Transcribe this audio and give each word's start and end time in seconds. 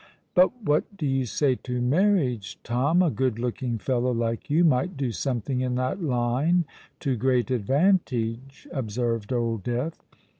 "But 0.33 0.63
what 0.63 0.97
do 0.97 1.05
you 1.05 1.27
say 1.27 1.53
to 1.57 1.79
marriage, 1.79 2.57
Tom? 2.63 3.03
A 3.03 3.11
good 3.11 3.37
looking 3.37 3.77
fellow 3.77 4.11
like 4.11 4.49
you 4.49 4.63
might 4.63 4.97
do 4.97 5.11
something 5.11 5.61
in 5.61 5.75
that 5.75 6.01
line 6.01 6.65
to 7.01 7.15
great 7.15 7.51
advantage," 7.51 8.67
observed 8.71 9.31
Old 9.31 9.61
Death. 9.61 10.03